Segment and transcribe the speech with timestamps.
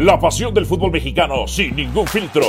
[0.00, 2.46] La pasión del fútbol mexicano sin ningún filtro.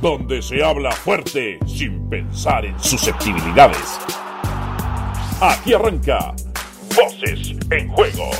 [0.00, 4.00] Donde se habla fuerte sin pensar en susceptibilidades.
[5.40, 6.34] Aquí arranca
[6.96, 8.30] Voces en Juego.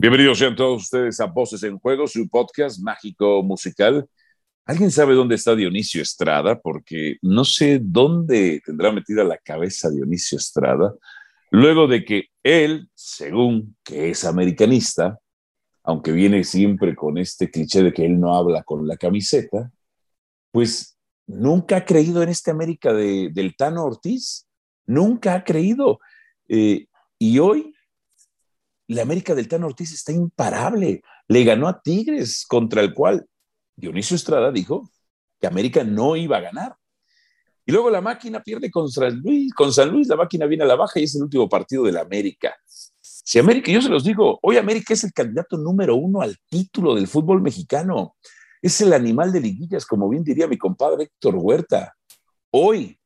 [0.00, 4.08] Bienvenidos sean todos ustedes a Voces en Juego, su podcast mágico musical.
[4.66, 6.58] ¿Alguien sabe dónde está Dionisio Estrada?
[6.60, 10.92] Porque no sé dónde tendrá metida la cabeza Dionisio Estrada
[11.50, 15.18] luego de que él, según que es americanista,
[15.82, 19.70] aunque viene siempre con este cliché de que él no habla con la camiseta,
[20.52, 24.46] pues nunca ha creído en este América de, del Tano Ortiz,
[24.86, 26.00] nunca ha creído.
[26.48, 26.86] Eh,
[27.18, 27.74] y hoy
[28.88, 31.02] la América del Tano Ortiz está imparable.
[31.28, 33.26] Le ganó a Tigres, contra el cual
[33.76, 34.90] Dionisio Estrada dijo
[35.40, 36.76] que América no iba a ganar.
[37.70, 40.66] Y luego la máquina pierde con San Luis, con San Luis la máquina viene a
[40.66, 42.52] la baja y es el último partido de la América.
[43.00, 46.96] Si América, yo se los digo, hoy América es el candidato número uno al título
[46.96, 48.16] del fútbol mexicano.
[48.60, 51.94] Es el animal de liguillas, como bien diría mi compadre Héctor Huerta.
[52.50, 52.98] Hoy,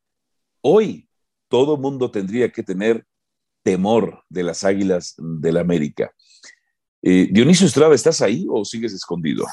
[0.62, 1.10] hoy,
[1.48, 3.04] todo mundo tendría que tener
[3.62, 6.10] temor de las águilas del América.
[7.02, 9.44] Eh, Dionisio Estrada, ¿estás ahí o sigues escondido?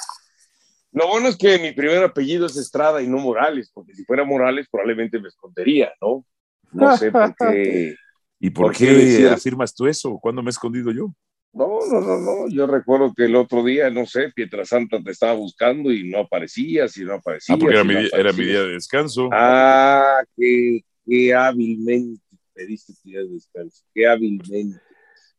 [0.92, 4.26] Lo bueno es que mi primer apellido es Estrada y no Morales, porque si fuera
[4.26, 6.26] Morales probablemente me escondería, ¿no?
[6.74, 7.96] No sé por qué.
[8.40, 10.18] ¿Y por, qué, afirmas tú eso?
[10.20, 11.14] ¿Cuándo me he escondido yo?
[11.54, 12.50] No, no, no, no.
[12.50, 16.98] Yo recuerdo que el otro día, no sé, Pietrasanta te estaba buscando y no aparecías
[16.98, 17.56] y no aparecías.
[17.56, 19.30] Ah, porque era, mi, día de descanso.
[19.32, 22.22] Ah, qué, qué hábilmente
[22.54, 23.84] pediste tu día de descanso.
[23.94, 24.80] Qué hábilmente.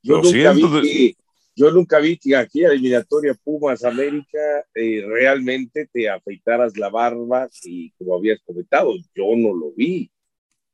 [0.03, 1.16] Yo Lo nunca siento, vi
[1.55, 4.39] yo nunca vi que aquí eliminatoria Pumas América
[4.75, 10.11] eh, realmente te afeitaras la barba y como habías comentado, yo no lo vi.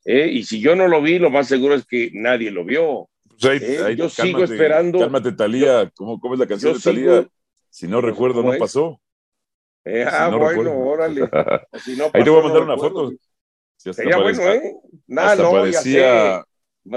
[0.05, 0.29] ¿eh?
[0.33, 3.09] Y si yo no lo vi, lo más seguro es que nadie lo vio.
[3.41, 3.97] Pues ¿eh?
[3.97, 4.99] yo sigo esperando.
[4.99, 5.91] Cálmate, Talía.
[5.95, 7.29] ¿Cómo, ¿Cómo, es la canción de Talía?
[7.71, 9.01] Si no recuerdo, no pasó.
[9.85, 11.23] ah, bueno, órale.
[12.13, 13.13] ahí te voy a mandar una foto.
[13.77, 14.75] Sería bueno, ¿eh?
[15.07, 16.45] Nada, no, parecía,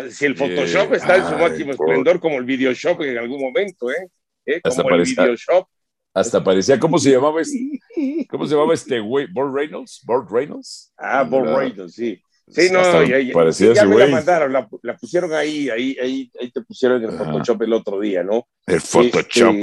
[0.10, 4.10] si el Photoshop está en su máximo esplendor, como el Videoshop en algún momento, ¿eh?
[4.46, 4.62] ¿Eh?
[4.62, 5.68] Como hasta el Videoshop.
[6.14, 7.80] Hasta parecía, ¿cómo se llamaba este,
[8.30, 9.28] ¿cómo se llamaba este güey?
[9.32, 10.02] ¿Burt Reynolds?
[10.06, 10.94] ¿Burt Reynolds?
[10.98, 12.22] Ah, Burt Reynolds, sí.
[12.48, 16.32] Sí, no, ya, ya, parecía ya me la mandaron, la, la, pusieron ahí, ahí, ahí,
[16.38, 18.46] ahí te pusieron en el Photoshop el otro día, ¿no?
[18.68, 19.56] El Photoshop.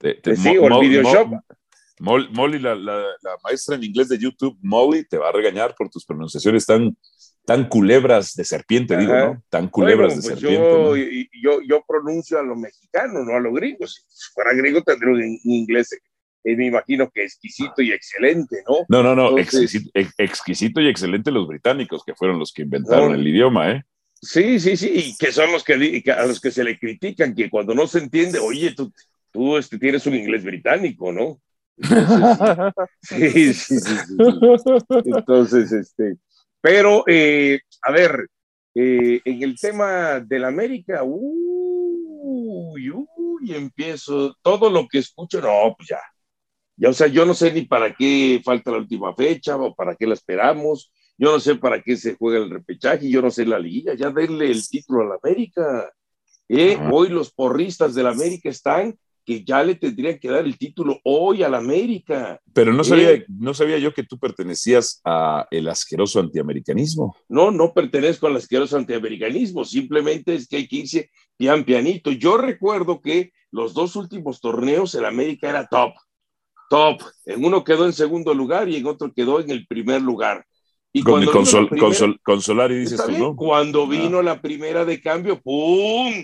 [0.00, 1.28] Este, sí, o el Videoshop.
[2.00, 5.88] Molly, la, la, la, maestra en inglés de YouTube, Molly, te va a regañar por
[5.88, 6.96] tus pronunciaciones tan
[7.46, 9.42] tan culebras de serpiente, digo, ¿no?
[9.48, 11.28] Tan culebras de pues serpiente.
[11.40, 14.04] Yo, yo, pronuncio a los mexicanos, no a los gringos.
[14.08, 15.92] Si fuera gringo tendría un inglés,
[16.42, 18.78] eh, me imagino que exquisito y excelente, ¿no?
[18.88, 23.70] No, no, no, exquisito, y excelente los británicos, que fueron los que inventaron el idioma,
[23.70, 23.84] ¿eh?
[24.20, 27.48] Sí, sí, sí, y que son los que, a los que se le critican, que
[27.48, 28.92] cuando no se entiende, oye, tú,
[29.30, 31.40] tú este, tienes un inglés británico, ¿no?
[33.02, 34.16] sí, sí, sí, sí,
[35.04, 36.16] Entonces, este,
[36.66, 38.28] pero, eh, a ver,
[38.74, 45.90] eh, en el tema del América, uy, uy, empiezo, todo lo que escucho, no, pues
[45.90, 46.00] ya,
[46.76, 49.94] ya, o sea, yo no sé ni para qué falta la última fecha o para
[49.94, 53.46] qué la esperamos, yo no sé para qué se juega el repechaje, yo no sé
[53.46, 55.88] la liga, ya denle el título a la América.
[56.48, 56.76] ¿eh?
[56.90, 61.42] Hoy los porristas del América están que ya le tendrían que dar el título hoy
[61.42, 62.40] al América.
[62.52, 67.16] Pero no sabía, eh, no sabía yo que tú pertenecías a el asqueroso antiamericanismo.
[67.28, 72.12] No, no pertenezco al asqueroso antiamericanismo, simplemente es que hay que irse pian pianito.
[72.12, 75.94] Yo recuerdo que los dos últimos torneos el América era top,
[76.70, 77.02] top.
[77.24, 80.46] En uno quedó en segundo lugar y en otro quedó en el primer lugar.
[80.92, 83.36] Y con, cuando consolar y dices tú, ¿no?
[83.36, 83.88] Cuando ah.
[83.88, 86.14] vino la primera de cambio, ¡pum!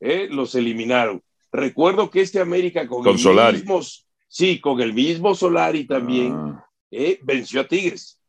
[0.00, 1.22] Eh, los eliminaron.
[1.56, 3.58] Recuerdo que este América con, el Solari.
[3.58, 3.80] mismo,
[4.28, 6.66] sí, con el mismo Solari también, ah.
[6.90, 8.20] eh, venció a Tigres.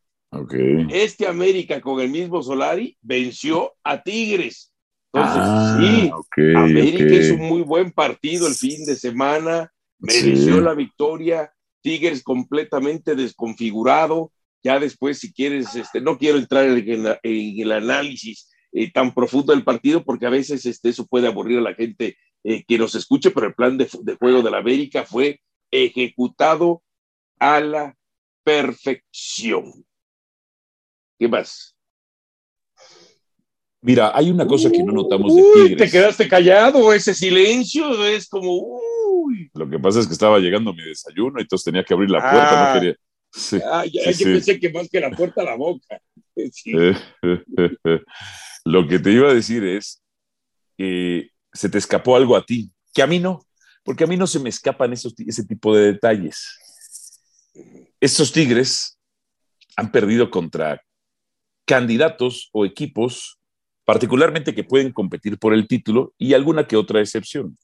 [0.89, 4.73] Este América con el mismo Solari venció a Tigres.
[5.11, 6.11] Entonces, ah, sí,
[6.55, 11.51] América hizo un muy buen partido el fin de semana, mereció la victoria,
[11.81, 14.31] Tigres completamente desconfigurado.
[14.63, 19.65] Ya después, si quieres, este, no quiero entrar en, el análisis eh, tan profundo del
[19.65, 23.31] partido porque a veces este, eso puede aburrir a la gente eh, que nos escuche,
[23.31, 23.87] pero el plan de,
[24.19, 25.41] juego de la América fue
[25.71, 26.81] ejecutado
[27.39, 27.95] a la
[28.43, 29.85] perfección.
[31.19, 31.75] ¿Qué más?
[33.81, 35.77] Mira, hay una cosa que no notamos de Tigres.
[35.77, 38.51] Te quedaste callado, ese silencio es como.
[38.51, 39.49] Uy.
[39.53, 42.19] Lo que pasa es que estaba llegando mi desayuno y entonces tenía que abrir la
[42.19, 42.73] puerta, no ah.
[42.73, 42.95] quería.
[43.71, 46.01] ah, ya, yo pensé que más que la puerta, la boca.
[48.65, 50.03] Lo que te iba a decir es
[50.77, 53.41] que se te escapó algo a ti, que a mí no.
[53.83, 56.59] porque a mí no se me escapan esos, ese tipo de detalles.
[57.99, 58.99] Estos Tigres
[59.75, 60.81] han perdido contra
[61.65, 63.39] candidatos o equipos,
[63.85, 67.57] particularmente que pueden competir por el título y alguna que otra excepción.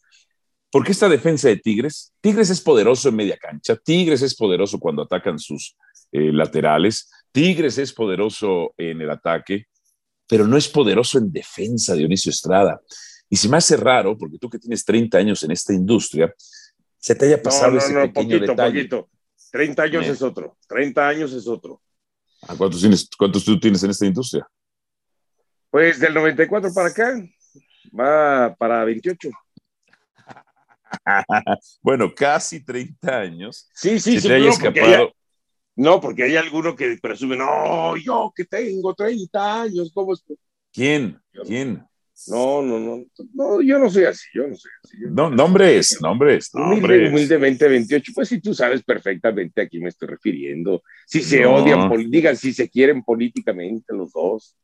[0.72, 5.04] Porque esta defensa de Tigres, Tigres es poderoso en media cancha, Tigres es poderoso cuando
[5.04, 5.76] atacan sus
[6.12, 9.68] eh, laterales, Tigres es poderoso en el ataque,
[10.28, 12.82] pero no es poderoso en defensa, Dionisio Estrada.
[13.34, 16.32] Y se me hace raro, porque tú que tienes 30 años en esta industria,
[17.00, 18.88] se te haya pasado ese pequeño poquito, detalle.
[18.88, 19.10] Poquito.
[19.52, 21.82] 30 años es otro, 30 años es otro.
[22.56, 24.48] ¿Cuántos, tienes, ¿Cuántos tú tienes en esta industria?
[25.72, 27.28] Pues del 94 para acá,
[28.00, 29.32] va para 28.
[31.82, 33.68] bueno, casi 30 años.
[33.74, 34.28] Sí, sí, sí.
[34.30, 35.12] no, porque
[35.76, 40.24] no, porque hay alguno que presume, no, yo que tengo 30 años, ¿cómo es?
[40.72, 41.20] ¿Quién?
[41.48, 41.84] ¿Quién?
[42.28, 43.04] No, no, no,
[43.34, 44.98] no, yo no soy así, yo no soy así.
[45.10, 47.12] no, nombres, nombres, nombres.
[47.12, 50.84] Humildemente 28, pues si tú sabes perfectamente a quién me estoy refiriendo.
[51.06, 54.56] Si se odian, digan si se quieren políticamente los dos.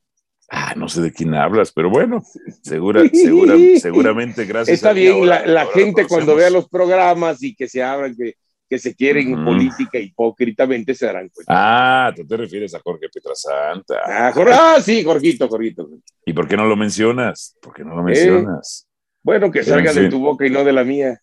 [0.50, 2.24] Ah, no sé de quién hablas, pero bueno,
[2.64, 4.76] segura, segura, seguramente gracias.
[4.76, 8.36] Está bien, la, gente cuando vea los programas y que se abran, que
[8.70, 11.52] que se quieren en política hipócritamente se darán cuenta.
[11.54, 13.96] Ah, tú te refieres a Jorge Pietrasanta.
[14.06, 15.90] Ah, ah sí, Jorgito, Jorgito.
[16.26, 17.58] ¿Y por qué no lo mencionas?
[17.62, 18.88] ¿Por qué no lo mencionas?
[19.24, 21.20] Bueno, que salga de tu boca y no de la mía.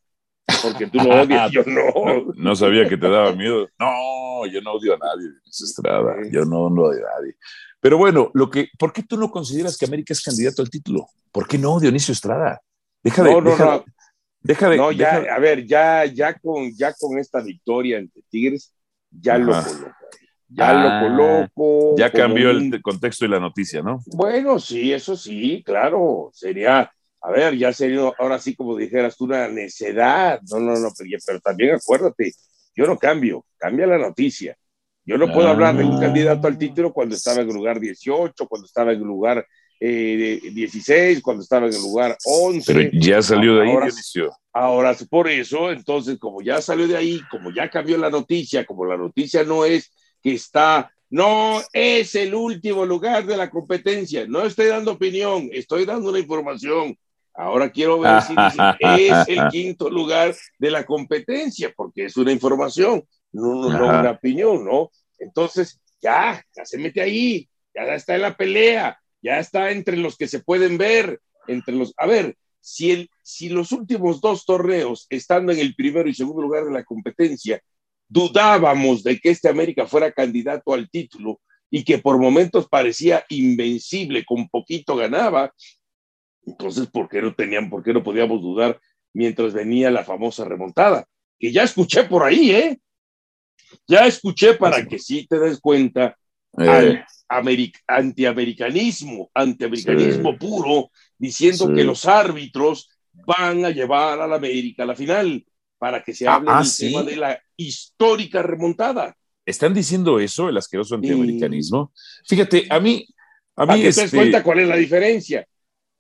[0.63, 2.33] Porque tú lo odias, yo no.
[2.35, 2.57] no.
[2.57, 3.69] sabía que te daba miedo.
[3.79, 6.17] No, yo no odio a nadie, Estrada.
[6.31, 7.37] Yo no, no odio a nadie.
[7.81, 11.07] Pero bueno, lo que, ¿por qué tú no consideras que América es candidato al título?
[11.31, 12.61] ¿Por qué no, Dionisio Estrada?
[13.03, 13.85] Deja de, no, no, no.
[14.47, 18.73] Deja de, no, ya, a ver, ya, ya, con, ya con esta victoria ante Tigres,
[19.11, 19.93] ya lo coloco.
[20.49, 21.97] Ya lo ah, coloco.
[21.97, 24.01] Ya cambió el contexto y la noticia, ¿no?
[24.07, 26.31] Bueno, sí, eso sí, claro.
[26.33, 26.89] Sería,
[27.21, 30.41] a ver, ya sería, ahora sí, como dijeras tú, una necedad.
[30.49, 32.33] No, no, no, pero, pero también acuérdate,
[32.77, 34.57] yo no cambio, cambia la noticia.
[35.05, 36.01] Yo no puedo hablar de un ah.
[36.01, 39.45] candidato al título cuando estaba en el lugar 18, cuando estaba en el lugar
[39.81, 42.73] eh, 16, cuando estaba en el lugar 11.
[42.73, 43.89] Pero ya salió de ahí, ahora,
[44.53, 48.85] ahora, por eso, entonces, como ya salió de ahí, como ya cambió la noticia, como
[48.87, 49.93] la noticia no es
[50.23, 55.85] que está, no es el último lugar de la competencia, no estoy dando opinión, estoy
[55.85, 56.97] dando una información.
[57.35, 58.35] Ahora quiero ver si
[58.81, 64.11] es el quinto lugar de la competencia, porque es una información, no, no, no una
[64.13, 64.91] opinión, ¿no?
[65.19, 70.17] Entonces, ya, ya se mete ahí, ya está en la pelea, ya está entre los
[70.17, 71.95] que se pueden ver, entre los...
[71.97, 76.43] A ver, si, el, si los últimos dos torneos, estando en el primero y segundo
[76.43, 77.61] lugar de la competencia,
[78.09, 81.41] dudábamos de que este América fuera candidato al título
[81.71, 85.53] y que por momentos parecía invencible, con poquito ganaba,
[86.47, 88.81] entonces, ¿por qué no tenían, por qué no podíamos dudar
[89.13, 91.07] mientras venía la famosa remontada?
[91.39, 92.81] Que ya escuché por ahí, ¿eh?
[93.87, 96.17] Ya escuché para que sí te des cuenta
[96.59, 97.03] eh
[97.87, 104.95] antiamericanismo, antiamericanismo puro, diciendo que los árbitros van a llevar a la América a la
[104.95, 105.45] final
[105.79, 109.17] para que se ah, hable ah, del tema de la histórica remontada.
[109.45, 111.93] ¿Están diciendo eso, el asqueroso antiamericanismo?
[112.27, 113.07] Fíjate, a mí...
[113.59, 115.47] A mí te das este cuenta cuál es la diferencia?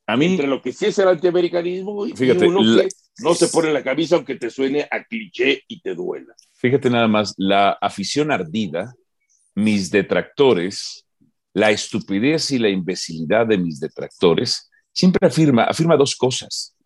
[0.06, 2.88] A mí, entre lo que sí es el antiamericanismo y uno que
[3.18, 6.34] no se pone la camisa aunque te suene a cliché y te duela.
[6.52, 8.94] Fíjate nada más, la afición ardida,
[9.56, 11.06] mis detractores,
[11.54, 16.76] la estupidez y la imbecilidad de mis detractores, siempre afirma, afirma dos cosas.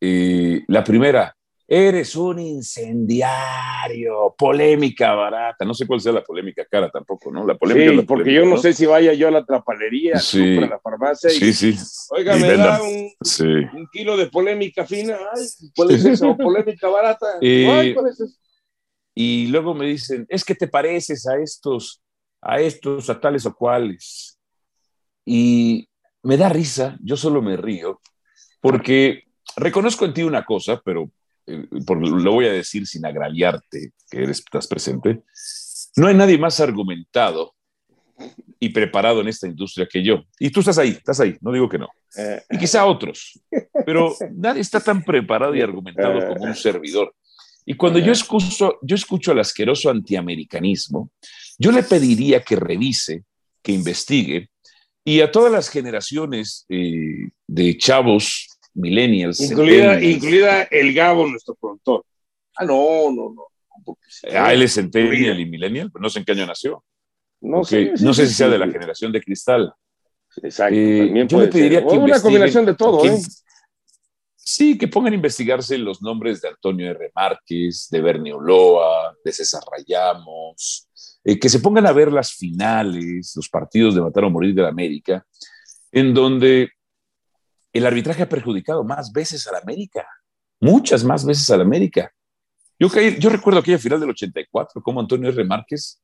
[0.00, 1.34] Eh, la primera,
[1.66, 5.64] eres un incendiario, polémica barata.
[5.64, 7.46] No sé cuál sea la polémica cara tampoco, ¿no?
[7.46, 8.02] La polémica.
[8.06, 11.52] porque yo no sé si vaya yo a la trapalería, a la farmacia y, sí,
[11.52, 11.76] sí.
[12.10, 13.10] oiga, me da un,
[13.72, 15.16] un, kilo de polémica fina.
[15.34, 16.36] Ay, ¿cuál es eso?
[16.36, 17.26] polémica barata.
[17.40, 18.36] Ay, ¿cuál es eso?
[19.14, 22.04] Y luego me dicen, es que te pareces a estos
[22.44, 24.38] a estos, a tales o cuales.
[25.24, 25.88] Y
[26.22, 28.00] me da risa, yo solo me río,
[28.60, 29.24] porque
[29.56, 31.10] reconozco en ti una cosa, pero
[31.46, 35.22] eh, lo voy a decir sin agraviarte, que eres, estás presente.
[35.96, 37.54] No hay nadie más argumentado
[38.60, 40.24] y preparado en esta industria que yo.
[40.38, 41.88] Y tú estás ahí, estás ahí, no digo que no.
[42.50, 43.40] Y quizá otros,
[43.86, 47.14] pero nadie está tan preparado y argumentado como un servidor.
[47.66, 51.10] Y cuando yo escucho, yo escucho al asqueroso antiamericanismo,
[51.58, 53.24] yo le pediría que revise,
[53.62, 54.50] que investigue,
[55.04, 59.40] y a todas las generaciones eh, de chavos, millennials.
[59.40, 62.04] Incluida, el Gabo, nuestro productor.
[62.56, 63.98] Ah, no, no, no.
[64.32, 66.84] Ah, él es centennial y millennial, pero no sé en qué año nació.
[67.40, 69.72] No sé, no sé si sea de la generación de cristal.
[70.42, 70.74] Exacto.
[70.76, 73.20] Eh, yo le pediría que una combinación de todo, ¿eh?
[74.46, 77.10] Sí, que pongan a investigarse los nombres de Antonio R.
[77.14, 80.86] Márquez, de Bernie Oloa, de César Rayamos,
[81.24, 84.60] eh, que se pongan a ver las finales, los partidos de Matar o Morir de
[84.60, 85.24] la América,
[85.90, 86.68] en donde
[87.72, 90.06] el arbitraje ha perjudicado más veces a la América,
[90.60, 92.12] muchas más veces a la América.
[92.78, 95.42] Yo, yo recuerdo aquella final del 84, como Antonio R.
[95.44, 96.02] Márquez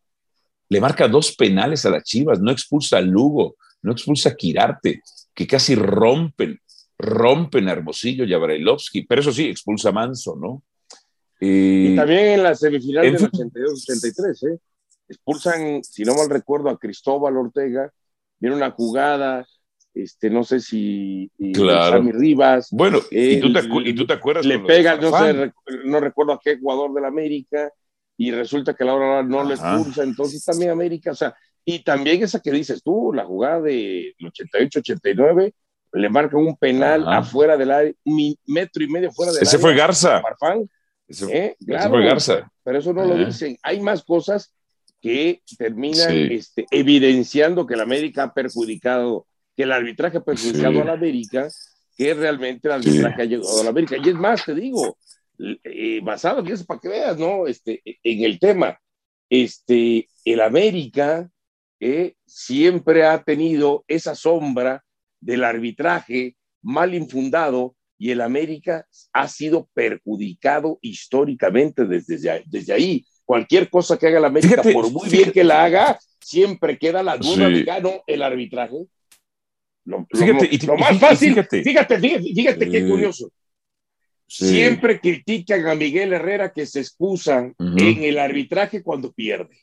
[0.70, 5.02] le marca dos penales a las Chivas, no expulsa a Lugo, no expulsa a Quirarte,
[5.34, 6.58] que casi rompen,
[7.00, 10.62] rompen a Hermosillo y a Brailovsky, pero eso sí, expulsa a Manso, ¿no?
[11.42, 14.58] y también en la semifinal del 82-83, ¿eh?
[15.08, 17.90] expulsan, si no mal recuerdo, a Cristóbal Ortega,
[18.38, 19.46] viene una jugada,
[19.94, 21.96] este, no sé si claro.
[21.96, 22.68] Sammy Rivas.
[22.70, 24.44] Bueno, ¿y, tú te, ¿y, tú te, acuerdas?
[24.44, 25.52] Le pega, no sé,
[25.84, 27.72] no recuerdo a qué jugador del América,
[28.16, 32.22] y resulta que la hora no le expulsa, entonces también América, o sea, y también
[32.22, 35.54] esa que dices tú, la jugada del 88-89,
[35.92, 39.60] le marca un penal afuera del área, un metro y medio fuera del Ese área.
[39.60, 40.22] Fue Garza.
[41.08, 41.56] ese, ¿Eh?
[41.58, 42.50] ese, fue Garza.
[42.62, 43.58] Pero eso no lo dicen.
[43.62, 44.54] Hay más cosas
[45.00, 46.28] que terminan sí.
[46.30, 50.80] este, evidenciando que la América ha perjudicado, que el arbitraje ha perjudicado sí.
[50.80, 51.48] a la América,
[51.96, 53.22] que realmente el arbitraje sí.
[53.22, 53.96] ha llegado a la América.
[53.96, 54.96] Y es más, te digo,
[55.64, 57.46] eh, basado en eso para que veas, ¿no?
[57.46, 58.78] Este, en el tema,
[59.28, 61.28] este, el América
[61.80, 64.84] eh, siempre ha tenido esa sombra
[65.20, 73.04] del arbitraje mal infundado y el América ha sido perjudicado históricamente desde, desde ahí.
[73.24, 75.16] Cualquier cosa que haga el América, fíjate, por muy fíjate.
[75.18, 77.52] bien que la haga, siempre queda la duda sí.
[77.52, 78.86] de que no, el arbitraje.
[79.84, 83.30] Lo, fíjate, lo, y, lo más fácil, fíjate, fíjate, eh, qué curioso.
[84.26, 84.48] Sí.
[84.48, 87.82] Siempre critican a Miguel Herrera que se excusa uh -huh.
[87.82, 89.58] en el arbitraje cuando pierde.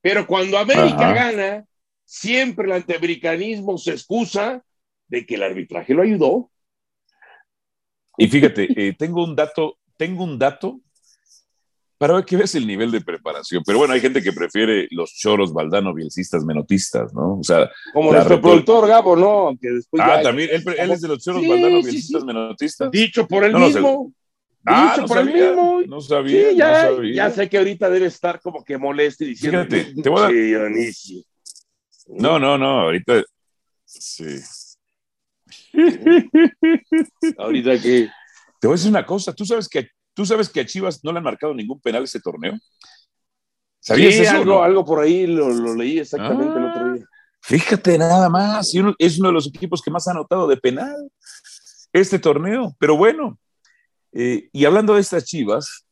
[0.00, 1.14] Pero cuando América Ajá.
[1.14, 1.64] gana,
[2.04, 4.62] siempre el antiamericanismo se excusa
[5.12, 6.50] de que el arbitraje lo ayudó.
[8.16, 10.80] Y fíjate, eh, tengo un dato, tengo un dato
[11.98, 13.62] para ver que ves el nivel de preparación.
[13.64, 17.38] Pero bueno, hay gente que prefiere los choros Valdano, bielcistas, menotistas, ¿no?
[17.38, 19.48] O sea, como nuestro productor Gabo, ¿no?
[19.48, 20.22] Aunque después ah, ya...
[20.22, 22.26] también, él, él, es de los choros sí, Valdano, bielcistas, sí, sí.
[22.26, 22.90] menotistas.
[22.90, 24.12] Dicho por él no, mismo.
[24.64, 25.82] No ah, Dicho no por sabía, el mismo.
[25.86, 27.14] No sabía, sí, ya, no sabía.
[27.14, 29.66] ya sé que ahorita debe estar como que molesto y diciendo.
[29.68, 30.32] Fíjate, te voy a dar.
[30.32, 31.22] Dionisio.
[32.08, 33.22] No, no, no, ahorita.
[33.84, 34.38] Sí.
[37.38, 38.08] Ahorita que.
[38.60, 41.12] Te voy a decir una cosa, tú sabes que tú sabes que a Chivas no
[41.12, 42.54] le han marcado ningún penal ese torneo.
[43.80, 44.62] ¿Sabías sí, eso, algo, no?
[44.62, 47.04] algo por ahí lo, lo leí exactamente ah, el otro día.
[47.40, 51.10] Fíjate nada más, es uno de los equipos que más ha anotado de penal
[51.92, 53.38] este torneo, pero bueno,
[54.12, 55.86] eh, y hablando de estas Chivas,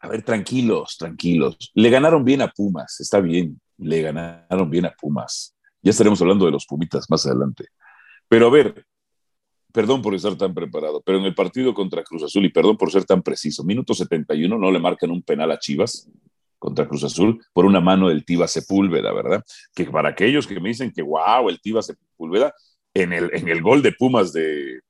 [0.00, 4.92] a ver, tranquilos, tranquilos, le ganaron bien a Pumas, está bien, le ganaron bien a
[4.92, 5.54] Pumas.
[5.82, 7.66] Ya estaremos hablando de los Pumitas más adelante.
[8.28, 8.84] Pero a ver,
[9.72, 12.90] perdón por estar tan preparado, pero en el partido contra Cruz Azul, y perdón por
[12.90, 16.10] ser tan preciso, minuto 71 no le marcan un penal a Chivas
[16.58, 19.44] contra Cruz Azul por una mano del Tiva Sepúlveda, ¿verdad?
[19.74, 22.54] Que para aquellos que me dicen que, wow, el Tiva Sepúlveda,
[22.94, 24.80] en el, en el gol de Pumas de,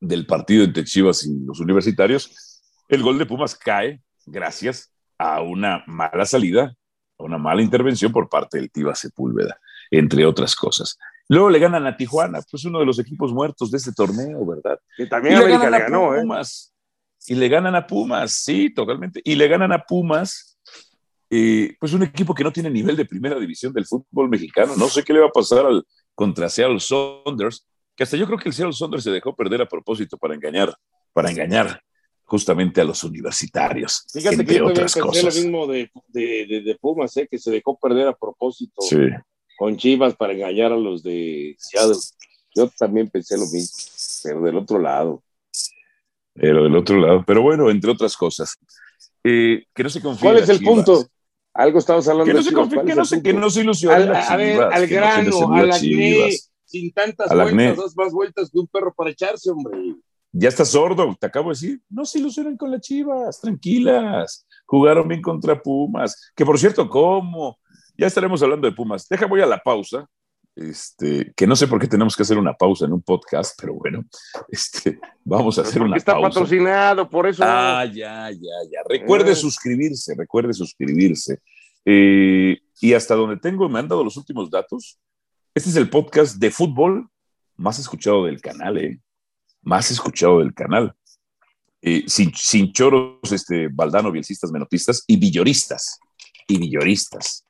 [0.00, 5.82] del partido entre Chivas y los universitarios, el gol de Pumas cae gracias a una
[5.86, 6.74] mala salida,
[7.18, 9.58] a una mala intervención por parte del Tiva Sepúlveda,
[9.90, 10.98] entre otras cosas.
[11.28, 14.78] Luego le ganan a Tijuana, pues uno de los equipos muertos de este torneo, ¿verdad?
[14.96, 16.74] Que también y América le, ganó, a Pumas.
[17.26, 17.32] ¿eh?
[17.32, 19.22] Y le ganan a Pumas, sí, totalmente.
[19.24, 20.58] Y le ganan a Pumas,
[21.30, 24.74] eh, pues un equipo que no tiene nivel de primera división del fútbol mexicano.
[24.76, 27.66] No sé qué le va a pasar al contra Seattle Saunders,
[27.96, 30.74] que hasta yo creo que el Seattle Saunders se dejó perder a propósito para engañar,
[31.14, 31.80] para engañar
[32.24, 34.06] justamente a los universitarios.
[34.12, 35.24] Fíjate entre que yo otras cosas.
[35.24, 37.26] lo mismo de, de, de, de Pumas, ¿eh?
[37.30, 38.82] que se dejó perder a propósito.
[38.82, 38.98] Sí
[39.56, 41.96] con Chivas para engañar a los de Seattle.
[42.54, 43.76] Yo también pensé lo mismo,
[44.22, 45.22] pero del otro lado.
[46.34, 47.24] Pero del otro lado.
[47.26, 48.56] Pero bueno, entre otras cosas.
[49.22, 50.22] Eh, que no se confíe.
[50.22, 50.74] ¿Cuál es el Chivas.
[50.74, 51.06] punto?
[51.54, 53.94] Algo estamos hablando que no de se confíe, que, no se, que no se ilusione.
[53.96, 56.30] Al, a ver, al grano, no al acné,
[56.64, 59.94] sin tantas vueltas, dos más vueltas que un perro para echarse, hombre.
[60.32, 61.80] Ya estás sordo, te acabo de decir.
[61.88, 64.44] No se ilusionen con las Chivas, tranquilas.
[64.66, 66.32] Jugaron bien contra Pumas.
[66.34, 67.56] Que por cierto, ¿cómo?
[67.96, 69.08] Ya estaremos hablando de Pumas.
[69.08, 70.08] Deja, voy a la pausa.
[70.56, 73.74] Este, que no sé por qué tenemos que hacer una pausa en un podcast, pero
[73.74, 74.04] bueno,
[74.48, 76.28] este, vamos a hacer una está pausa.
[76.28, 77.42] Está patrocinado, por eso.
[77.44, 78.80] Ah, ya, ya, ya.
[78.88, 79.36] Recuerde eh.
[79.36, 81.40] suscribirse, recuerde suscribirse.
[81.84, 84.98] Eh, y hasta donde tengo, me han dado los últimos datos.
[85.54, 87.08] Este es el podcast de fútbol
[87.56, 89.00] más escuchado del canal, ¿eh?
[89.62, 90.94] Más escuchado del canal.
[91.80, 95.98] Eh, sin, sin choros, este, Valdano, bielcistas, menotistas y villoristas.
[96.48, 97.44] Y villoristas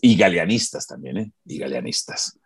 [0.00, 1.32] y galeanistas también, ¿eh?
[1.44, 2.38] Y galeanistas.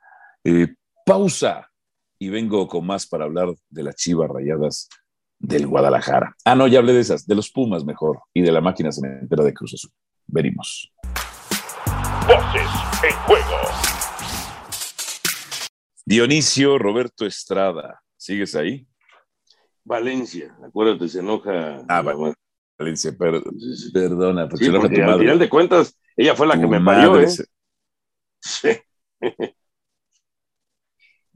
[0.44, 0.74] Eh,
[1.04, 1.70] pausa
[2.18, 4.88] y vengo con más para hablar de las chivas rayadas
[5.38, 6.36] del Guadalajara.
[6.44, 9.42] Ah, no, ya hablé de esas, de los Pumas mejor y de la máquina cementera
[9.44, 9.90] de Cruz Azul.
[10.26, 10.92] Venimos.
[12.26, 12.70] Voces
[13.02, 13.56] en juego.
[16.04, 18.86] Dionisio Roberto Estrada, ¿sigues ahí?
[19.84, 21.84] Valencia, acuérdate, se enoja.
[21.88, 22.02] Ah,
[22.78, 25.12] Valencia, perdona, porque se enoja tu madre.
[25.12, 27.28] Al final de cuentas, ella fue la que me parió, ¿eh?
[28.40, 28.68] Sí.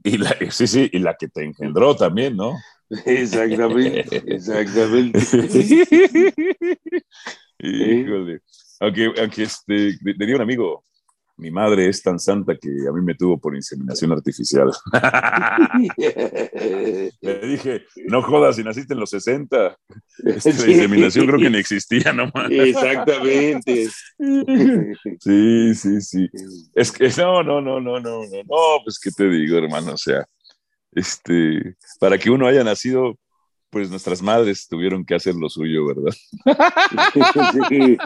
[0.03, 2.55] Y la, sí, sí, y la que te engendró también, ¿no?
[3.05, 5.19] Exactamente, exactamente.
[7.59, 8.39] Híjole.
[8.79, 10.85] Aunque, aunque este, tenía un amigo,
[11.37, 14.71] mi madre es tan santa que a mí me tuvo por inseminación artificial.
[17.21, 19.77] Le dije, no jodas, si naciste en los 60,
[20.25, 22.49] esta inseminación creo que ni existía nomás.
[22.49, 23.87] Exactamente.
[25.19, 26.27] Sí, sí, sí.
[26.73, 29.97] Es que no, no, no, no, no, no, no, pues qué te digo, hermano, o
[29.97, 30.25] sea,
[30.91, 33.15] este, para que uno haya nacido,
[33.69, 36.13] pues nuestras madres tuvieron que hacer lo suyo, ¿verdad?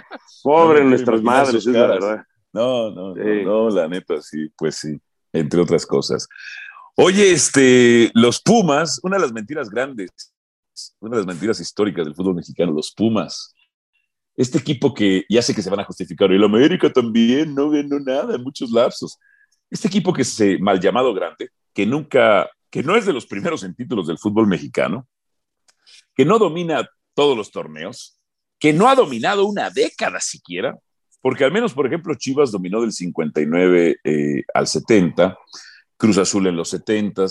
[0.43, 2.25] Pobre nuestras madres, es la verdad.
[2.53, 5.00] No, no, no, la neta, sí, pues sí,
[5.31, 6.27] entre otras cosas.
[6.96, 10.10] Oye, este, los Pumas, una de las mentiras grandes,
[11.00, 13.53] una de las mentiras históricas del fútbol mexicano, los Pumas.
[14.36, 17.70] Este equipo que ya sé que se van a justificar, y el América también no
[17.70, 19.17] ganó nada muchos lapsos.
[19.70, 23.63] Este equipo que se mal llamado grande, que nunca, que no es de los primeros
[23.63, 25.08] en títulos del fútbol mexicano,
[26.13, 28.20] que no domina todos los torneos,
[28.60, 30.77] que no ha dominado una década siquiera,
[31.21, 35.37] porque al menos, por ejemplo, Chivas dominó del 59 eh, al 70,
[35.97, 37.25] Cruz Azul en los 70,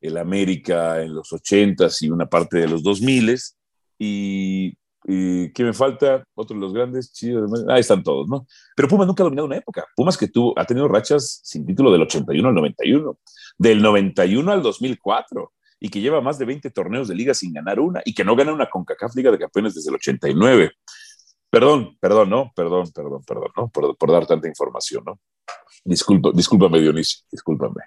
[0.00, 3.38] el América en los 80 y una parte de los 2000
[3.98, 6.24] y, y ¿qué me falta?
[6.34, 8.46] Otro de los grandes, Chivas, ahí están todos, ¿no?
[8.76, 9.86] Pero Pumas nunca ha dominado una época.
[9.96, 13.18] Pumas que tuvo, ha tenido rachas sin título del 81 al 91,
[13.58, 15.52] del 91 al 2004
[15.84, 18.36] y que lleva más de 20 torneos de liga sin ganar una y que no
[18.36, 20.70] gana una CONCACAF Liga de Campeones desde el 89.
[21.52, 22.50] Perdón, perdón, ¿no?
[22.56, 23.68] Perdón, perdón, perdón, ¿no?
[23.68, 25.20] Por, dar tanta información, ¿no?
[25.84, 27.82] Disculpa, discúlpame, Dionisio, discúlpame.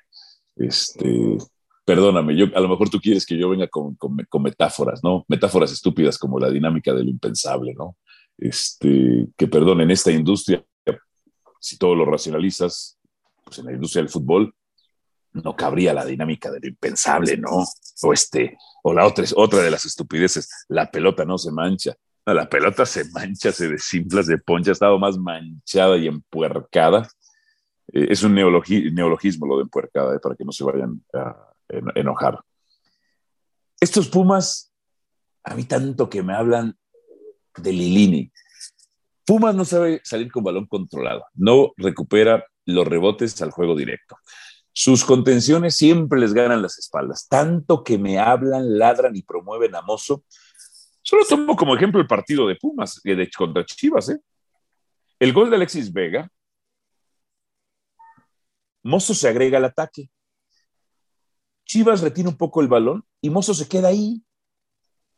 [0.55, 1.35] Este,
[1.83, 3.97] perdóname, yo, a lo mejor tú quieres que yo venga con,
[4.39, 5.25] metáforas, ¿no?
[5.27, 7.97] Metáforas estúpidas como la dinámica de lo impensable, ¿no?
[8.37, 10.63] Este, que perdón, en esta industria,
[11.59, 12.99] si todo lo racionalizas,
[13.43, 14.53] pues en la industria del fútbol
[15.33, 17.65] no cabría la dinámica de lo impensable, ¿no?
[18.03, 21.97] O este, o la otra, otra de las estupideces, la pelota no se mancha
[22.33, 27.07] la pelota se mancha, se desinfla, se poncha, ha estado más manchada y empuercada.
[27.93, 31.53] Eh, es un neologismo lo de empuercada, eh, para que no se vayan a
[31.95, 32.39] enojar.
[33.79, 34.71] Estos Pumas,
[35.43, 36.75] a mí tanto que me hablan
[37.57, 38.31] de Lilini.
[39.25, 44.17] Pumas no sabe salir con balón controlado, no recupera los rebotes al juego directo.
[44.71, 49.81] Sus contenciones siempre les ganan las espaldas, tanto que me hablan, ladran y promueven a
[49.81, 50.23] Mozo
[51.05, 54.09] Solo tomo como ejemplo el partido de Pumas de, contra Chivas.
[54.09, 54.19] ¿eh?
[55.19, 56.27] El gol de Alexis Vega.
[58.81, 60.09] Mozo se agrega al ataque.
[61.63, 64.23] Chivas retiene un poco el balón y Mozo se queda ahí.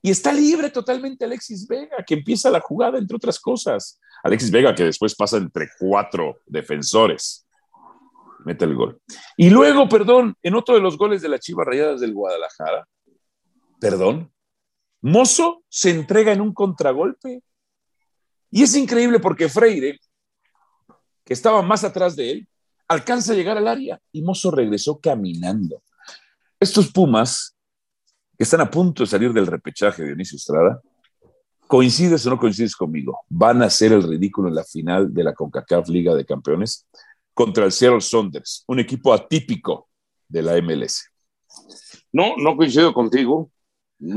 [0.01, 3.99] Y está libre totalmente Alexis Vega, que empieza la jugada, entre otras cosas.
[4.23, 7.47] Alexis Vega, que después pasa entre cuatro defensores.
[8.43, 9.01] Mete el gol.
[9.37, 12.87] Y luego, perdón, en otro de los goles de la Chivas Rayadas del Guadalajara,
[13.79, 14.31] perdón,
[15.01, 17.41] Mozo se entrega en un contragolpe.
[18.49, 19.99] Y es increíble porque Freire,
[21.23, 22.47] que estaba más atrás de él,
[22.87, 25.81] alcanza a llegar al área y Mozo regresó caminando.
[26.59, 27.55] Estos Pumas,
[28.37, 30.81] que están a punto de salir del repechaje de Dionisio Estrada,
[31.67, 35.33] coincides o no coincides conmigo, van a hacer el ridículo en la final de la
[35.33, 36.87] CONCACAF Liga de Campeones
[37.33, 39.89] contra el Seattle Saunders, un equipo atípico
[40.27, 41.11] de la MLS.
[42.11, 43.51] No, no coincido contigo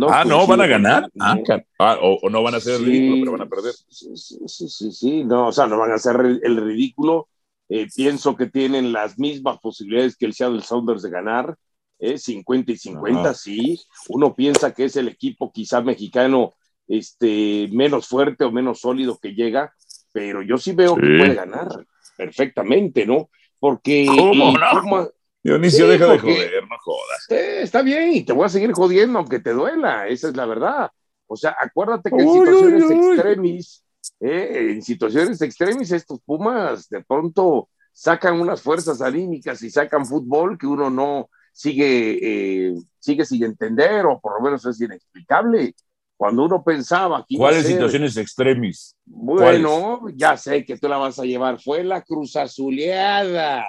[0.08, 1.10] ah, no, van a ganar.
[1.18, 1.36] Ah,
[1.78, 3.72] ah, o, no van a hacer el ridículo, pero van a perder.
[3.88, 7.28] Sí, sí, sí, sí, no, o sea, no van a hacer el ridículo.
[7.68, 11.56] Eh, pienso que tienen las mismas posibilidades que el Seattle Sounders de ganar,
[12.00, 13.80] eh, 50 y 50, sí.
[14.08, 16.54] Uno piensa que es el equipo quizá mexicano
[16.88, 19.72] este, menos fuerte o menos sólido que llega,
[20.10, 21.68] pero yo sí veo que puede ganar
[22.16, 23.30] perfectamente, ¿no?
[23.60, 25.08] Porque ¿Cómo no?
[25.42, 27.26] Dionisio, deja de joder, no jodas.
[27.31, 30.90] está bien, y te voy a seguir jodiendo aunque te duela, esa es la verdad.
[31.26, 33.85] O sea, acuérdate que en situaciones extremis,
[34.20, 40.59] eh, en situaciones extremis, estos Pumas de pronto sacan unas fuerzas anímicas y sacan fútbol
[40.59, 45.74] que uno no sigue, eh, sigue sin entender o por lo menos es inexplicable.
[46.16, 47.38] Cuando uno pensaba que...
[47.38, 48.94] ¿Cuáles situaciones extremis?
[49.07, 51.62] Bueno, ya sé que tú la vas a llevar.
[51.62, 53.64] Fue la cruz azuleada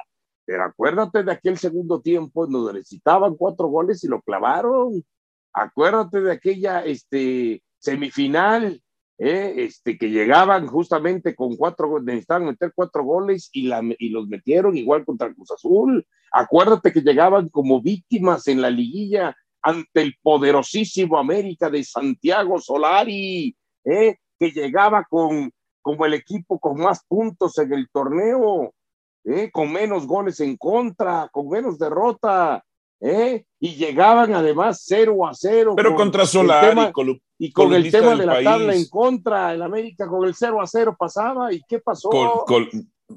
[0.46, 5.04] pero acuérdate de aquel segundo tiempo en donde necesitaban cuatro goles y lo clavaron.
[5.54, 8.82] acuérdate de aquella este, semifinal,
[9.18, 9.54] ¿eh?
[9.58, 13.68] este, que llegaban justamente con cuatro, necesitaban meter cuatro goles y
[14.10, 16.06] los metieron igual contra Cruz Azul.
[16.32, 23.56] Acuérdate que llegaban como víctimas en la liguilla ante el poderosísimo América de Santiago Solari,
[23.86, 24.18] ¿eh?
[24.40, 25.52] que llegaba con
[25.82, 28.74] como el equipo con más puntos en el torneo,
[29.24, 29.50] ¿eh?
[29.52, 32.64] con menos goles en contra, con menos derrota,
[33.00, 33.46] ¿eh?
[33.60, 35.74] y llegaban además 0 a 0.
[35.76, 36.92] Pero contra Solari
[37.38, 40.68] y con el tema de la tabla en contra, el América con el 0 a
[40.68, 42.10] 0 pasaba, ¿y qué pasó?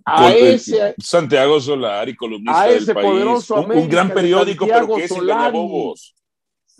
[0.04, 5.12] a ese, Santiago Solari, columnista a ese poderoso América un, gran periódico, pero que es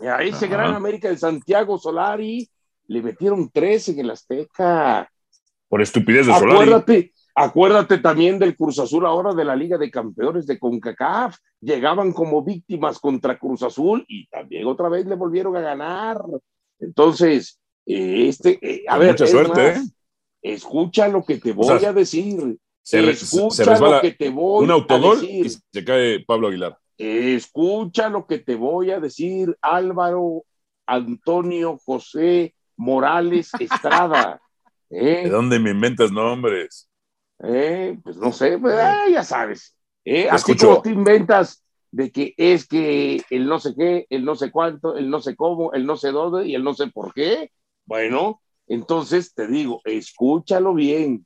[0.01, 2.49] A ese gran América de Santiago Solari
[2.87, 5.09] le metieron tres en el Azteca.
[5.69, 10.47] Por estupidez de Acuérdate, acuérdate también del Cruz Azul ahora de la Liga de Campeones
[10.47, 11.37] de CONCACAF.
[11.61, 16.23] Llegaban como víctimas contra Cruz Azul y también otra vez le volvieron a ganar.
[16.79, 19.83] Entonces, eh, este, eh, a ver, mucha suerte, ¿eh?
[20.43, 22.59] escucha lo que te voy a decir.
[22.83, 26.79] Se escucha lo que te voy un autogol y se cae Pablo Aguilar.
[26.99, 30.45] Escucha lo que te voy a decir, Álvaro
[30.87, 34.41] Antonio José Morales Estrada.
[34.91, 36.89] ¿De dónde me inventas nombres?
[38.03, 38.77] Pues no sé, pues,
[39.11, 39.77] ya sabes.
[40.31, 44.51] Así como te inventas de que es que el no sé qué, el no sé
[44.51, 47.53] cuánto, el no sé cómo, el no sé dónde y el no sé por qué.
[47.87, 51.25] Bueno, entonces te digo, escúchalo bien.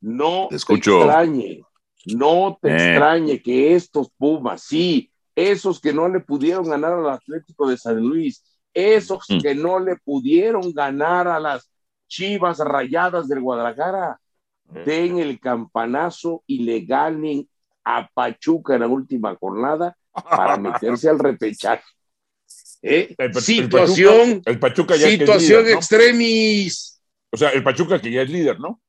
[0.00, 1.62] No te, extrañe,
[2.04, 2.74] no te eh.
[2.74, 7.96] extrañe que estos Pumas, sí, esos que no le pudieron ganar al Atlético de San
[7.96, 9.38] Luis, esos mm.
[9.40, 11.70] que no le pudieron ganar a las
[12.06, 14.20] Chivas Rayadas del Guadalajara.
[14.64, 17.48] Den el campanazo y le ganen
[17.84, 21.84] a Pachuca en la última jornada para meterse al repechaje.
[22.82, 23.14] ¿Eh?
[23.40, 27.00] situación, el Pachuca, ya situación extremis.
[27.30, 28.80] O sea, el Pachuca que ya es líder, ¿no?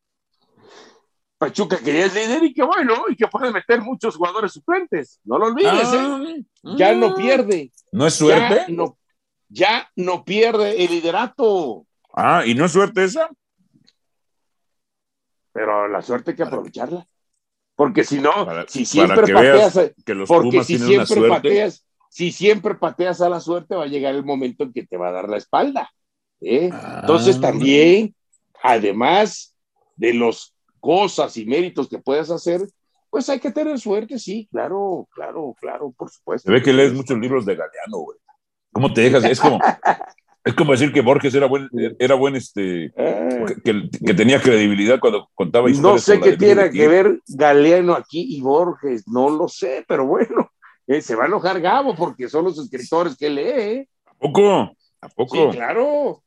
[1.37, 5.19] Pachuca que ya es líder y que bueno, y que puede meter muchos jugadores suplentes.
[5.23, 6.45] No lo olvides, ¿eh?
[6.65, 7.71] ah, Ya no pierde.
[7.91, 8.65] ¿No es suerte?
[8.67, 8.97] Ya no,
[9.49, 11.85] ya no pierde el liderato.
[12.13, 13.29] Ah, ¿y no es suerte esa?
[15.55, 17.07] Pero la suerte hay que aprovecharla.
[17.75, 18.33] Porque si no,
[18.67, 19.93] si siempre pateas,
[20.27, 24.65] porque si siempre pateas, si siempre pateas a la suerte, va a llegar el momento
[24.65, 25.89] en que te va a dar la espalda.
[26.41, 26.69] ¿eh?
[26.99, 27.41] Entonces ah.
[27.41, 28.13] también,
[28.61, 29.55] además
[29.95, 32.67] de las cosas y méritos que puedes hacer,
[33.09, 36.49] pues hay que tener suerte, sí, claro, claro, claro, por supuesto.
[36.49, 38.17] Se ve que lees muchos libros de Galeano, güey.
[38.73, 39.23] ¿Cómo te dejas?
[39.23, 39.57] Es como,
[40.45, 43.45] Es como decir que Borges era buen, era buen este, ah.
[43.63, 45.93] que, tenía credibilidad cuando contaba historias.
[45.93, 50.51] No sé qué tiene que ver Galeano aquí y Borges, no lo sé, pero bueno,
[50.87, 53.89] eh, se va a enojar Gabo porque son los escritores que lee.
[54.05, 54.77] ¿A poco?
[55.01, 55.51] ¿A poco?
[55.51, 56.21] Sí, claro.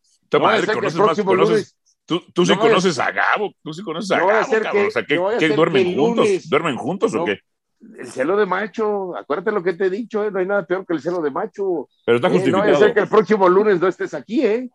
[2.04, 5.94] tú, tú sí conoces a Gabo, tú sí conoces a Gabo, o sea, ¿qué, duermen
[5.94, 6.48] juntos?
[6.48, 7.38] ¿Duermen juntos o qué?
[7.80, 10.30] El celo de macho, acuérdate lo que te he dicho, ¿eh?
[10.30, 11.88] no hay nada peor que el celo de macho.
[12.04, 12.64] Pero está justificado.
[12.64, 14.68] Eh, no a que el próximo lunes no estés aquí, ¿eh?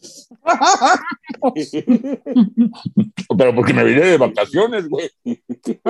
[3.38, 5.10] Pero porque me vine de vacaciones, güey.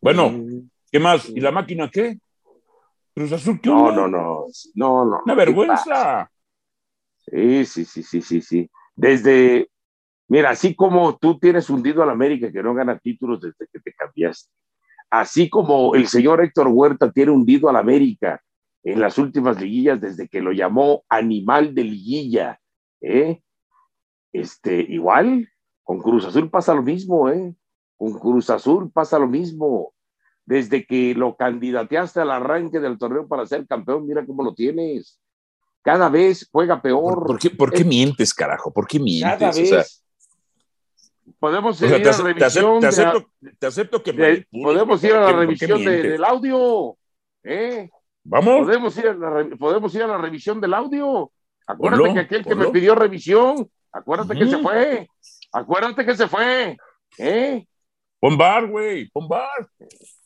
[0.00, 0.32] bueno,
[0.90, 1.28] ¿qué más?
[1.28, 2.18] ¿Y la máquina qué?
[3.14, 5.20] Cruz Azul, ¿qué no, no, no, no, no.
[5.24, 6.30] Una vergüenza.
[7.20, 8.68] Sí, sí, sí, sí, sí, sí.
[8.96, 9.70] Desde,
[10.28, 13.92] Mira, así como tú tienes hundido al América que no gana títulos desde que te
[13.92, 14.50] cambiaste,
[15.10, 18.40] así como el señor Héctor Huerta tiene hundido al América
[18.82, 22.60] en las últimas liguillas desde que lo llamó animal de liguilla,
[23.00, 23.40] ¿eh?
[24.32, 25.48] Este, igual,
[25.82, 27.54] con Cruz Azul pasa lo mismo, ¿eh?
[27.96, 29.94] Con Cruz Azul pasa lo mismo.
[30.46, 35.18] Desde que lo candidateaste al arranque del torneo para ser campeón, mira cómo lo tienes.
[35.82, 37.26] Cada vez juega peor.
[37.26, 38.72] ¿Por, qué, por qué mientes, carajo?
[38.72, 39.38] ¿Por qué mientes?
[39.38, 40.03] Cada vez,
[41.38, 42.80] Podemos ir a la revisión.
[43.58, 46.96] Te, acepto, que podemos ir a la revisión del audio.
[47.42, 47.90] ¿eh?
[48.24, 48.66] Vamos.
[48.66, 51.30] Podemos ir, a la, podemos ir a la revisión del audio.
[51.66, 55.08] Acuérdate que aquel que me pidió revisión, acuérdate que se fue.
[55.52, 56.76] Acuérdate que se fue.
[57.18, 57.66] ¿eh?
[58.20, 59.68] Pon bar, güey, pon bar.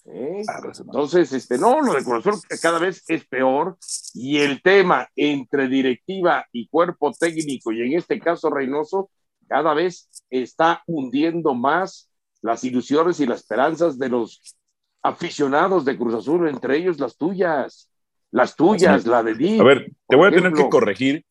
[0.04, 0.42] ¿Eh?
[0.80, 3.76] Entonces, este, no, lo de Cruz cada vez es peor
[4.14, 9.10] y el tema entre directiva y cuerpo técnico y en este caso Reynoso
[9.48, 12.10] cada vez está hundiendo más
[12.42, 14.56] las ilusiones y las esperanzas de los
[15.02, 17.90] aficionados de Cruz Azul, entre ellos las tuyas,
[18.30, 19.60] las tuyas, la de Di.
[19.60, 21.24] A ver, te voy a tener que corregir,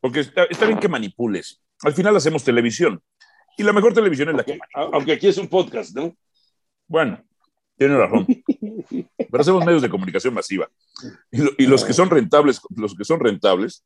[0.00, 1.62] porque está, bien que manipules.
[1.82, 3.00] Al final hacemos televisión.
[3.58, 6.14] Y la mejor televisión es la que Aunque aquí es un podcast, ¿no?
[6.86, 7.22] Bueno,
[7.76, 8.26] Tiene razón.
[8.88, 10.68] Pero hacemos medios de comunicación masiva.
[11.30, 13.84] Y, los que son rentables, los que son rentables,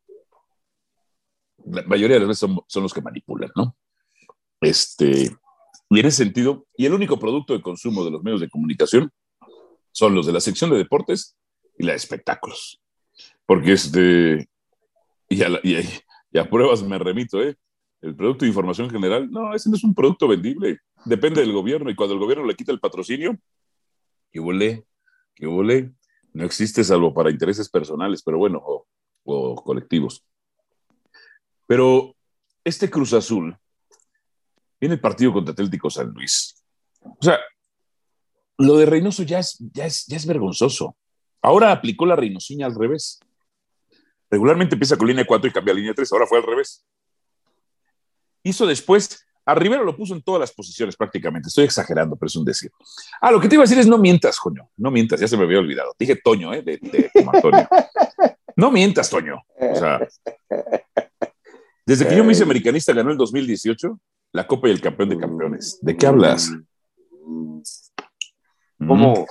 [1.65, 3.77] la mayoría de las veces son, los que manipulan, ¿no?
[4.61, 5.37] Este,
[5.89, 9.11] y en ese sentido, y el único producto de consumo de los medios de comunicación
[9.93, 11.37] son los de la sección de deportes
[11.79, 12.81] y la de espectáculos.
[13.47, 14.49] Porque este,
[15.29, 15.43] y
[16.39, 17.57] a, pruebas me remito, ¿eh?
[18.01, 20.79] El producto de información general, no, ese no es un producto vendible.
[21.05, 23.37] Depende del gobierno y cuando el gobierno le quita el patrocinio,
[24.33, 24.85] que
[25.35, 25.91] que
[26.33, 28.63] no existe salvo para intereses personales, pero bueno,
[29.25, 30.25] o, colectivos.
[31.67, 32.15] Pero
[32.65, 33.57] este Cruz Azul
[34.81, 36.55] viene el partido contra Atlético San Luis.
[37.03, 37.39] O sea,
[38.59, 40.97] lo de Reynoso ya es, ya es, ya es vergonzoso.
[41.43, 43.21] Ahora aplicó la Reynosiña al revés.
[44.31, 46.85] Regularmente empieza con línea 4 y cambia a línea 3, ahora fue al revés.
[48.43, 51.49] Hizo después, a Rivero lo puso en todas las posiciones prácticamente.
[51.49, 52.71] Estoy exagerando, pero es un decir.
[53.21, 54.71] Ah, lo que te iba a decir es no mientas, coño.
[54.77, 55.95] No mientas, ya se me había olvidado.
[55.99, 56.63] Dije Toño, ¿eh?
[56.63, 57.69] De, de Antonio.
[58.57, 59.43] No mientas, Toño.
[59.59, 60.07] O sea,
[61.85, 63.99] desde que yo me hice americanista, ganó el 2018
[64.33, 65.79] la Copa y el Campeón de Campeones.
[65.83, 66.51] ¿De qué hablas?
[68.79, 69.27] Como,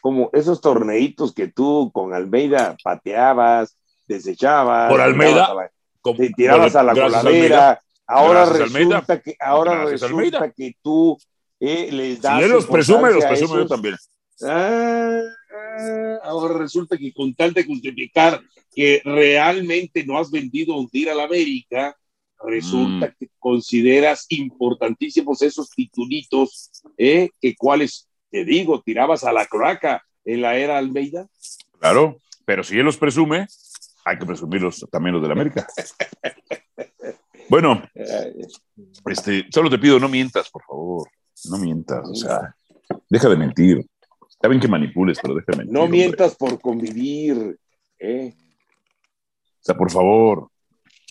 [0.00, 4.90] como esos torneitos que tú con Almeida pateabas, desechabas.
[4.90, 5.70] Por Almeida.
[6.16, 11.16] te tirabas a la coladera, Ahora resulta que, ahora resulta que tú
[11.58, 12.38] eh, les das.
[12.38, 13.96] Si él los presume, los presume yo también.
[14.42, 15.20] Ah,
[15.56, 18.42] ah, ahora resulta que con tal de justificar
[18.74, 21.96] que realmente no has vendido un tiro a la América,
[22.46, 23.14] resulta mm.
[23.18, 30.42] que consideras importantísimos esos titulitos, eh, que cuáles, te digo, tirabas a la cloaca en
[30.42, 31.26] la era Almeida.
[31.78, 33.46] Claro, pero si él los presume,
[34.04, 35.66] hay que presumirlos también los de la América.
[37.48, 37.82] Bueno,
[39.06, 41.08] este, solo te pido, no mientas, por favor.
[41.50, 42.56] No mientas, o sea,
[43.08, 43.86] deja de mentir.
[44.28, 45.70] Está bien que manipules, pero mentir.
[45.70, 47.58] No mientas por convivir.
[47.98, 48.34] ¿eh?
[48.36, 50.48] O sea, por favor.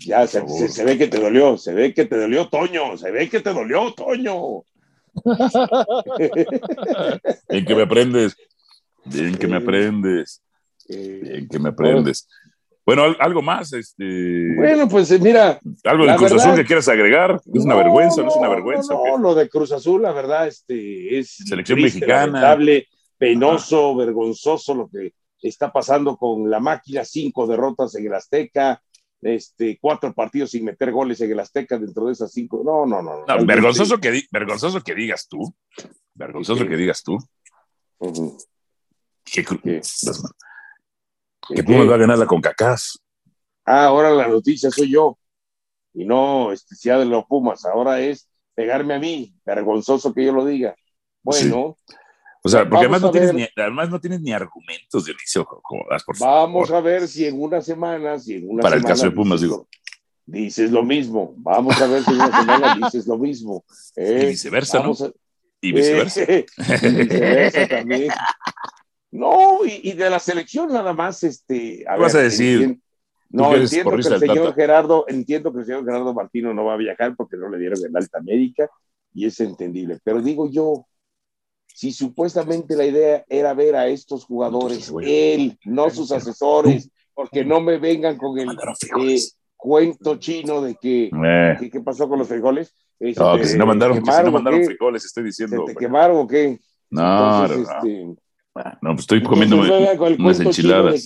[0.06, 0.42] Ya, se,
[0.84, 3.94] ve que te dolió, se ve que te dolió, Toño, se ve que te dolió,
[3.94, 4.64] Toño.
[7.50, 8.36] en que me aprendes,
[9.12, 10.42] en que me aprendes,
[10.88, 12.28] en que me aprendes.
[12.86, 14.56] Bueno, algo más, este.
[14.58, 15.58] Bueno, pues eh, mira.
[15.86, 17.40] Algo de Cruz Azul que quieras agregar.
[17.54, 18.22] ¿Es una vergüenza?
[18.22, 18.94] ¿No es una vergüenza?
[18.94, 21.38] No, lo de Cruz Azul, la verdad, este, es.
[21.46, 22.58] Selección mexicana.
[23.18, 27.06] penoso, vergonzoso lo que está pasando con la máquina.
[27.06, 28.82] Cinco derrotas en el Azteca,
[29.24, 32.62] este, cuatro partidos sin meter goles en el Azteca dentro de esas cinco.
[32.64, 33.26] No, no, no.
[33.26, 35.54] no vergonzoso, que vergonzoso que digas tú.
[36.14, 37.18] Vergonzoso que digas tú.
[41.50, 42.82] Que Pumas va a ganar la CONCACAF.
[43.66, 45.18] Ah, ahora la noticia soy yo.
[45.94, 47.66] Y no este, de los Pumas.
[47.66, 49.34] Ahora es pegarme a mí.
[49.46, 50.76] Vergonzoso que yo lo diga.
[51.22, 51.78] Bueno.
[52.46, 55.46] O sea, porque además no, tienes ni, además no, tienes ni, argumentos, Dionisio.
[55.46, 59.06] Jodas, por Vamos a ver si en una semana, si en una Para el caso
[59.06, 59.68] de Pumas, digo.
[60.26, 61.34] Dices lo mismo.
[61.38, 63.64] Vamos a ver si en una semana dices lo mismo.
[63.96, 64.24] ¿eh?
[64.24, 64.94] Y viceversa, ¿no?
[65.62, 66.22] Y viceversa.
[66.24, 66.46] y
[66.92, 68.12] viceversa también.
[69.12, 71.86] No, y, de la selección nada más, este.
[71.88, 72.78] A ¿Qué vas a decir?
[73.30, 76.78] no, entiendo que el señor Gerardo, entiendo que el señor Gerardo Martino no va a
[76.78, 78.70] viajar porque no le dieron el alta médica
[79.14, 80.00] y es entendible.
[80.04, 80.88] Pero digo yo,
[81.74, 87.62] si supuestamente la idea era ver a estos jugadores, él, no sus asesores, porque no
[87.62, 88.50] me vengan con el
[89.00, 89.20] eh,
[89.58, 91.70] cuento chino de que, eh.
[91.72, 92.74] ¿qué pasó con los frijoles?
[93.00, 95.66] no, que si no mandaron, que si no mandaron frijoles, estoy diciendo.
[95.68, 96.60] ¿Se te quemaron o qué?
[96.90, 98.06] No, no, este,
[98.82, 101.04] no, pues estoy comiendo unas enchiladas.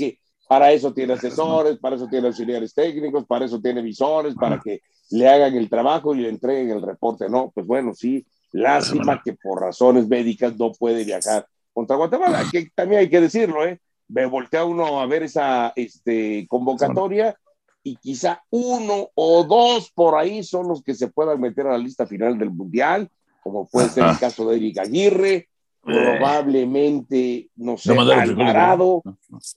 [0.49, 4.81] para eso tiene asesores, para eso tiene auxiliares técnicos, para eso tiene visores, para que
[5.11, 7.29] le hagan el trabajo y le entreguen el reporte.
[7.29, 12.69] No, pues bueno, sí, lástima que por razones médicas no puede viajar contra Guatemala, que
[12.73, 13.79] también hay que decirlo, ¿eh?
[14.07, 17.37] Me voltea uno a ver esa este, convocatoria
[17.83, 21.77] y quizá uno o dos por ahí son los que se puedan meter a la
[21.77, 23.09] lista final del Mundial,
[23.43, 25.49] como puede ser el caso de Eric Aguirre,
[25.81, 29.03] probablemente, no sé, Alvarado,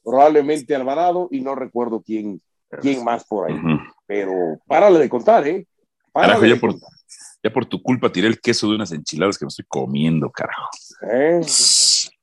[0.04, 2.40] probablemente Alvarado, y no recuerdo quién,
[2.80, 3.56] quién más por ahí.
[4.06, 5.66] Pero párale de contar, ¿eh?
[6.12, 6.74] Carajo, ya, por,
[7.42, 10.68] ya por tu culpa tiré el queso de unas enchiladas que me estoy comiendo, carajo.
[11.12, 11.40] ¿Eh?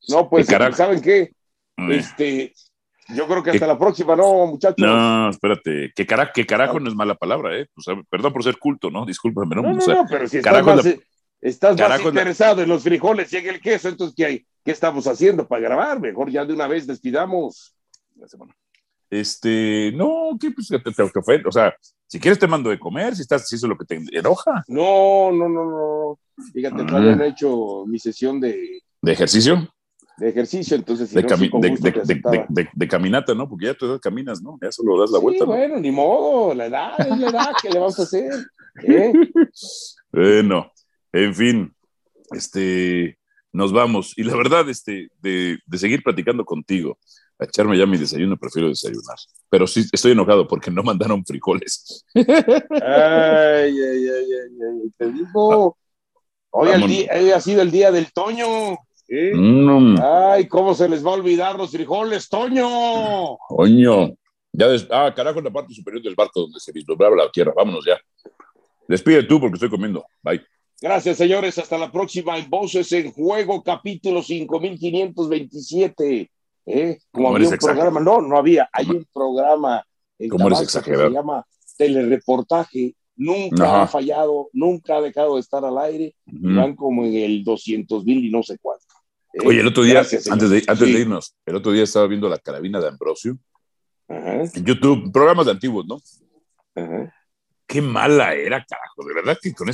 [0.10, 1.32] No, pues, ¿saben qué?
[1.90, 2.54] Este,
[3.10, 4.78] yo creo que hasta la próxima, ¿no, muchachos?
[4.80, 5.92] No, espérate.
[5.96, 7.68] Que, carajo, que carajo no es mala palabra, ¿eh?
[8.10, 9.06] perdón por ser culto, ¿no?
[9.06, 9.62] Discúlpame, ¿no?
[9.62, 10.86] No, no, pero si carajo más,
[11.40, 14.46] Estás más interesado en los frijoles y en el queso, entonces ¿qué, hay?
[14.66, 16.00] ¿qué estamos haciendo para grabar?
[16.00, 17.76] Mejor ya de una vez despidamos.
[19.10, 20.52] Este, no, ¿qué?
[20.52, 21.04] Pues te, te,
[21.46, 21.76] o sea,
[22.08, 24.64] si quieres te mando de comer, si estás, si eso es lo que te enoja.
[24.68, 26.20] No, no, no, no.
[26.54, 27.00] Fíjate, no ah.
[27.00, 28.82] habían hecho mi sesión de...
[29.02, 29.70] ¿De ejercicio?
[30.18, 31.14] de ejercicio, entonces.
[31.14, 31.22] de,
[32.74, 33.48] de, caminata, ¿no?
[33.48, 34.58] Porque ya tú caminas, ¿no?
[34.62, 35.46] Ya solo das la vuelta.
[35.46, 38.34] Bueno, ni modo, la edad es la edad, ¿qué le vamos a hacer?
[38.84, 39.14] ¿Eh?
[40.12, 40.72] bueno,
[41.12, 41.76] en fin,
[42.32, 43.17] este,
[43.58, 44.14] nos vamos.
[44.16, 47.00] Y la verdad, este, de, seguir platicando contigo,
[47.40, 49.18] a echarme ya mi desayuno, prefiero desayunar.
[49.50, 52.06] Pero sí, estoy enojado porque no mandaron frijoles.
[52.14, 52.24] Ay,
[53.74, 55.76] ay, ay, ay, te digo.
[56.52, 58.78] Hoy, ha sido el día del Toño.
[59.10, 59.98] Mm.
[60.04, 63.38] Ay, ¿cómo se les va a olvidar los frijoles, Toño?
[63.50, 64.16] Toño.
[64.54, 67.54] Ya Ah, carajo, en la parte superior del barco donde se vislumbraba la tierra.
[67.56, 68.00] Vámonos ya.
[68.88, 70.06] Despide tú porque estoy comiendo.
[70.22, 70.46] Bye.
[70.82, 71.58] Gracias, señores.
[71.58, 76.32] Hasta la próxima en Voces en Juego, capítulo 5527.
[76.66, 77.00] ¿Eh?
[77.12, 78.70] Como había un programa, no, no había.
[78.72, 79.84] Hay un programa
[80.20, 81.06] en ¿Cómo eres exagerado?
[81.06, 81.46] que se llama
[81.78, 87.44] Telereportaje nunca ha fallado, nunca ha dejado de estar al aire, van como en el
[87.44, 88.86] 200 mil y no sé cuánto.
[89.34, 89.40] ¿eh?
[89.46, 92.38] Oye, el otro día, antes, de, antes de irnos, el otro día estaba viendo la
[92.38, 93.38] carabina de Ambrosio
[94.08, 96.00] en YouTube, programas de antiguos, ¿no?
[97.68, 99.68] Qué mala era, carajo, de verdad que con,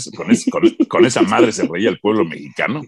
[0.87, 2.81] con, esa madre se reía el pueblo mexicano,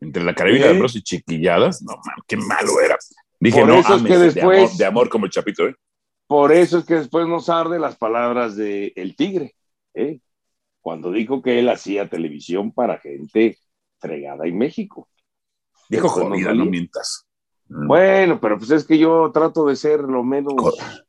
[0.00, 2.96] entre la carabina de Ambrosio y chiquilladas, no, man, qué malo era.
[3.38, 5.76] Dije, no, eso que después, de, amor, como el chapito, ¿eh?
[6.26, 9.54] Por eso es que después nos arde las palabras de El Tigre.
[9.94, 10.20] ¿eh?
[10.80, 13.58] cuando dijo que él hacía televisión para gente
[13.98, 15.08] fregada en México.
[15.88, 17.26] Dijo jodida, no, mientas.
[17.66, 20.54] Bueno, pero pues es que yo trato de ser lo menos.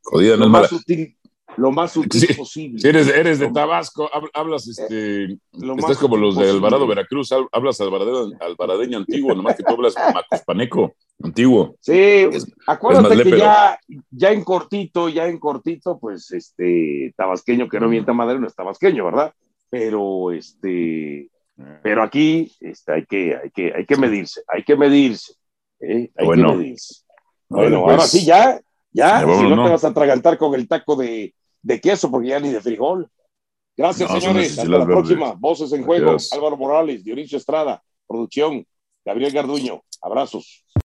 [0.02, 1.16] Jodida, no lo más sutil,
[1.56, 2.88] lo más sutil posible.
[2.88, 5.38] eres, eres de Tabasco, hablas este.
[5.78, 11.76] estás como los de Alvarado, Veracruz, hablas alvaradeño antiguo, nomás que tú hablas macospaneco antiguo.
[11.80, 12.28] Sí,
[12.66, 13.78] acuérdate que ya,
[14.10, 18.54] ya en cortito, ya en cortito, pues este tabasqueño que no mienta madre no es
[18.54, 19.32] tabasqueño, ¿verdad?
[19.68, 21.30] Pero este,
[21.82, 25.34] pero aquí este, hay, que, hay, que, hay que medirse, hay que medirse.
[25.80, 26.10] ¿eh?
[26.16, 27.04] Hay bueno, que medirse.
[27.48, 28.60] Bueno, ahora pues, sí, ya,
[28.92, 32.40] ya, si no, te vas a atragantar con el taco de, de, queso, porque ya
[32.40, 33.08] ni de frijol.
[33.76, 34.58] Gracias, señores.
[34.58, 35.32] Hasta la próxima.
[35.32, 36.16] Voces en juego.
[36.32, 38.66] Álvaro Morales, Dionisio Estrada, producción,
[39.04, 39.82] Gabriel Garduño.
[40.02, 40.64] Abrazos.